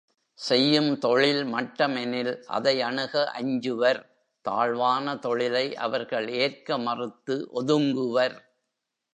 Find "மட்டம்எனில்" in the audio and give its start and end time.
1.43-2.31